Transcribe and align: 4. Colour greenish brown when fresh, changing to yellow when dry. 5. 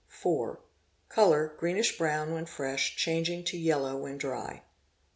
4. 0.07 0.59
Colour 1.09 1.53
greenish 1.59 1.95
brown 1.95 2.33
when 2.33 2.47
fresh, 2.47 2.95
changing 2.95 3.43
to 3.43 3.55
yellow 3.55 3.95
when 3.95 4.17
dry. 4.17 4.53
5. 4.53 4.61